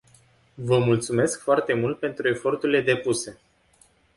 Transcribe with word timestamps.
Vă 0.53 0.77
mulțumesc 0.79 1.41
foarte 1.41 1.73
mult 1.73 1.99
pentru 1.99 2.27
eforturile 2.27 2.81
depuse. 2.81 3.39